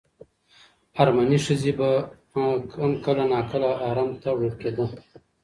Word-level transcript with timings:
ارمني 1.01 1.37
ښځې 1.45 1.71
به 1.79 1.89
هم 2.81 2.91
کله 3.05 3.23
ناکله 3.33 3.69
حرم 3.81 4.09
ته 4.21 4.29
وړل 4.33 4.53
کېدې. 4.61 4.85